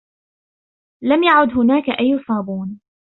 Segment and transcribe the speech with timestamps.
[1.03, 2.79] لم يعد هناك أي صابون.